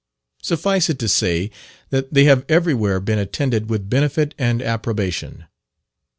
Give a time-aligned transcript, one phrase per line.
[0.41, 1.51] Suffice it to say
[1.91, 5.45] that they have everywhere been attended with benefit and approbation.